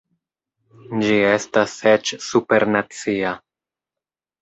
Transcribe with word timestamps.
Ĝi 1.03 1.19
estas 1.33 1.77
eĉ 1.93 2.17
supernacia. 2.31 3.39